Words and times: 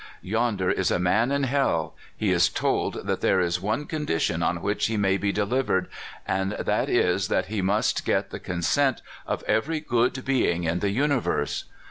Yonder 0.23 0.71
is 0.71 0.89
a 0.89 0.97
man 0.97 1.31
in 1.31 1.43
hell. 1.43 1.95
He 2.17 2.31
is 2.31 2.49
told 2.49 3.05
that 3.05 3.21
there 3.21 3.39
is 3.39 3.61
one 3.61 3.85
condition 3.85 4.41
on 4.41 4.63
which 4.63 4.87
he 4.87 4.97
may 4.97 5.15
be 5.15 5.31
delivered, 5.31 5.87
and 6.27 6.53
that 6.53 6.89
is 6.89 7.27
that 7.27 7.45
he 7.49 7.61
must 7.61 8.03
get 8.03 8.31
the 8.31 8.39
consent 8.39 9.03
of 9.27 9.43
every 9.43 9.79
good 9.79 10.25
being 10.25 10.63
in 10.63 10.79
the 10.79 10.89
universe. 10.89 11.65